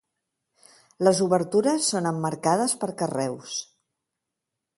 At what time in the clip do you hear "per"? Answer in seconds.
2.85-2.91